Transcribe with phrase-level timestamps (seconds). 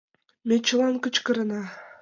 [0.47, 1.61] —Ме чылан кычкырена!..